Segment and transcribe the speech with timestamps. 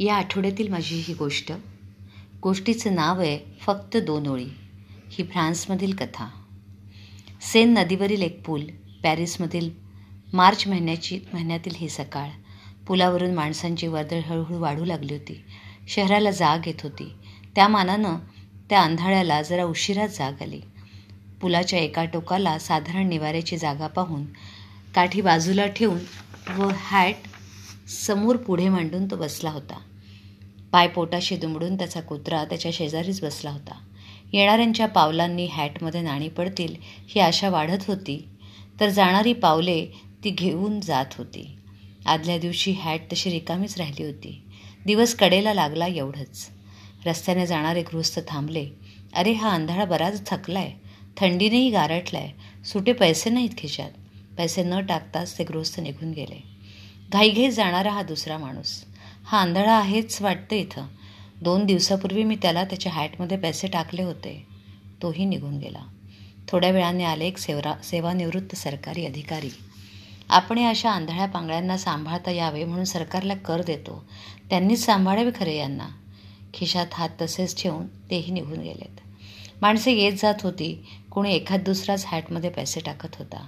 [0.00, 1.52] या आठवड्यातील माझी ही गोष्ट.
[2.42, 4.46] गोष्टीचं नाव आहे फक्त दोन ओळी.
[5.10, 6.26] ही फ्रान्समधील कथा.
[7.52, 8.64] सेन नदीवरील एक पूल
[9.02, 9.70] पॅरिसमधील
[10.32, 12.28] मार्च महिन्याची महिन्यातील ही सकाळ.
[12.86, 15.44] पुलावरून माणसांची वर्दळ हळूहळू वाढू लागली होती.
[15.88, 17.12] शहराला जाग येत होती.
[17.54, 18.16] त्या मानानं
[18.70, 20.60] त्या अंधाळ्याला जरा उशिराच जाग आली.
[21.40, 24.24] पुलाच्या एका टोकाला साधारण निवाऱ्याची जागा पाहून
[24.94, 26.00] काठी बाजूला ठेवून
[26.58, 27.16] व हॅट
[27.88, 29.80] समोर पुढे मांडून तो बसला होता.
[30.72, 33.84] पाय पोटाशी दुमडून त्याचा कुत्रा त्याच्या शेजारीच बसला होता.
[34.32, 38.28] येणाऱ्यांच्या पावलांनी हॅटमध्ये नाणी पडतील ही आशा वाढत होती.
[38.80, 39.86] तर जाणारी पावले
[40.24, 41.56] ती घेऊन जात होती.
[42.06, 44.42] आदल्या दिवशी हॅट तशी रिकामीच राहिली होती.
[44.86, 46.48] दिवस कडेला लागला एवढंच.
[47.06, 48.68] रस्त्याने जाणारे गृहस्थ थांबले.
[49.12, 50.72] अरे हा आंधळा बराच थकलाय.
[51.16, 52.30] थंडीनेही गारटलाय
[52.64, 53.90] सुटे पैसे नाहीत खिशात.
[54.38, 56.42] पैसे न टाकताच ते गृहस्थ निघून गेले.
[57.12, 58.84] घाईघाईत जाणारा हा दुसरा माणूस.
[59.30, 60.86] हा आंधळा आहेच वाटतं इथं.
[61.42, 64.46] दोन दिवसापूर्वी मी त्याला त्याच्या हॅटमध्ये पैसे टाकले होते.
[65.02, 65.78] तोही निघून गेला.
[66.48, 69.50] थोड्या वेळाने आले एक सेवरा सेवानिवृत्त सरकारी अधिकारी.
[70.28, 74.04] आपण अशा आंधळ्या पांगळ्यांना सांभाळता यावे म्हणून सरकारला कर देतो.
[74.50, 75.88] त्यांनीच सांभाळावे खरे यांना.
[76.54, 79.00] खिशात हात तसेच ठेवून तेही निघून गेलेत.
[79.62, 80.86] माणसे येत जात होती.
[81.10, 83.46] कोणी एखाद दुसराच हॅटमध्ये पैसे टाकत होता.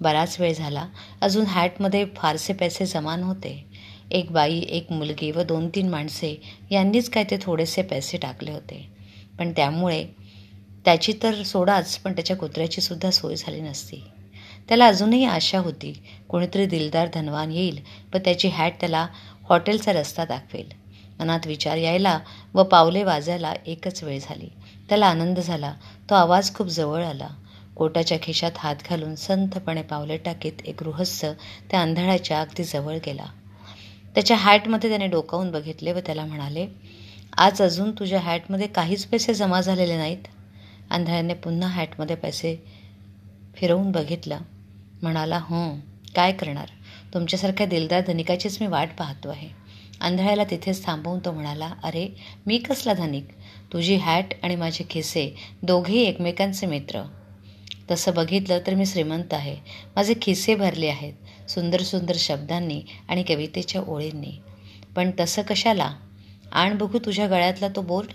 [0.00, 0.86] बराच वेळ झाला.
[1.20, 3.73] अजून हॅटमध्ये फारसे पैसे जमा नव्हते.
[4.14, 8.88] एक बाई एक मुलगी व दोन तीन माणसे यांनीच काय ते थोडेसे पैसे टाकले होते.
[9.38, 10.04] पण त्यामुळे
[10.84, 14.02] त्याची तर सोडाच पण त्याच्या कुत्र्याची सुद्धा सोय झाली नसती.
[14.68, 15.92] त्याला अजूनही आशा होती
[16.28, 17.80] कोणीतरी दिलदार धनवान येईल
[18.14, 19.06] व त्याची हॅट त्याला
[19.48, 20.68] हॉटेलचा रस्ता दाखवेल.
[21.18, 22.18] मनात विचार यायला
[22.54, 24.48] व पावले वाजायला एकच वेळ झाली.
[24.88, 25.74] त्याला आनंद झाला
[26.10, 27.28] तो आवाज खूप जवळ आला.
[27.76, 31.26] कोटाच्या खिशात हात घालून संथपणे पावले टाकीत एक गृहस्थ
[31.70, 33.26] त्या आंधळाच्या अगदी जवळ गेला.
[34.14, 36.66] त्याच्या हॅटमध्ये त्याने डोकावून बघितले व त्याला म्हणाले
[37.36, 40.18] आज अजून तुझ्या हॅटमध्ये काहीच पैसे जमा झालेले नाहीत.
[40.90, 42.56] आंधळ्याने पुन्हा हॅटमध्ये पैसे
[43.54, 44.38] फिरवून बघितलं.
[45.02, 45.80] म्हणाला हं
[46.16, 46.66] काय करणार?
[47.14, 49.48] तुमच्यासारख्या दिलदार धनिकाचीच मी वाट पाहतो आहे.
[50.00, 52.08] आंधळ्याला तिथेच थांबवून तो म्हणाला अरे
[52.46, 53.28] मी कसला धनिक?
[53.72, 57.02] तुझी हॅट आणि माझे खिसे दोघेही एकमेकांचे मित्र.
[57.90, 59.56] तसं बघितलं तर मी श्रीमंत आहे.
[59.96, 61.12] माझे खिसे भरले आहेत.
[61.48, 64.32] सुंदर सुंदर शब्दांनी आणि कवितेच्या ओळींनी.
[64.96, 65.94] पण तसं कशाला?
[66.52, 68.08] आण बघू तुझ्या गळ्यातला तो बोर्ड?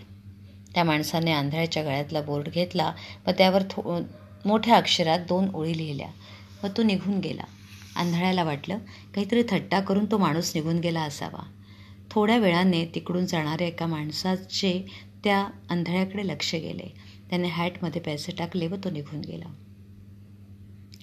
[0.73, 2.94] त्या माणसाने आंधळ्याच्या गळ्यातला बोर्ड घेतला
[3.28, 4.00] व त्यावर थो
[4.45, 6.07] मोठ्या अक्षरात दोन ओळी लिहिल्या
[6.63, 7.44] व तो निघून गेला.
[7.95, 8.78] आंधळ्याला वाटलं
[9.16, 11.44] काहीतरी थट्टा करून तो माणूस निघून गेला असावा.
[12.12, 14.85] थोड्या वेळाने तिकडून जाणाऱ्या एका माणसाचे
[15.23, 16.94] त्या आंधळ्याकडे लक्ष गेले.
[17.29, 19.53] त्याने हॅटमध्ये पैसे टाकले व तो निघून गेला.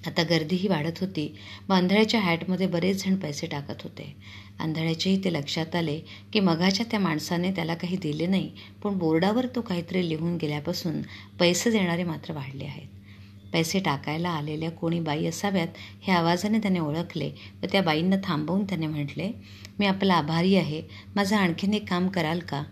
[0.06, 1.34] आता गर्दीही वाढत होती.
[1.68, 4.16] व आंधळ्याच्या हॅटमध्ये बरेच जण पैसे टाकत होते.
[4.60, 5.98] आंधळ्याचेही ते लक्षात आले
[6.32, 8.50] की मघाच्या त्या माणसाने त्याला काही दिले नाही
[8.82, 11.02] पण बोर्डावर तो काहीतरी लिहून गेल्यापासून
[11.40, 12.88] पैसे देणारे मात्र वाढले आहेत.
[13.52, 15.68] पैसे टाकायला आलेल्या कोणी बाई असाव्यात
[16.02, 17.30] हे आवाजाने त्याने ओळखले
[17.62, 19.30] व त्या बाईंना थांबवून त्याने म्हटले
[19.78, 20.82] मी आपला आभारी आहे.
[21.16, 22.62] माझं आणखीन एक काम कराल का?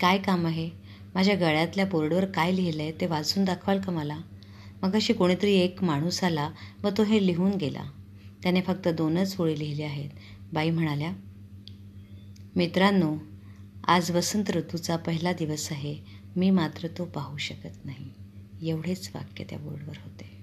[0.00, 0.70] काय काम आहे?
[1.14, 4.16] माझ्या गळ्यातल्या बोर्डवर काय लिहिलं आहे ते वाचून दाखवाल का मला?
[4.84, 6.50] मग अशी कोणीतरी एक माणूस आला
[6.82, 7.84] व तो हे लिहून गेला.
[8.42, 10.10] त्याने फक्त दोनच ओळी लिहिल्या आहेत.
[10.52, 11.12] बाई म्हणाल्या
[12.56, 13.16] मित्रांनो
[13.86, 15.98] आज वसंत ऋतूचा पहिला दिवस आहे.
[16.36, 18.10] मी मात्र तो पाहू शकत नाही.
[18.70, 20.33] एवढेच वाक्य त्या बोर्डवर होते.